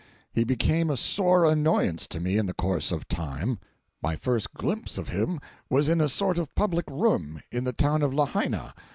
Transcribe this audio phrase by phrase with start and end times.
[0.33, 3.59] He became a sore annoyance to me in the course of time.
[4.01, 5.39] My first glimpse of him
[5.69, 8.73] was in a sort of public room in the town of Lahaina.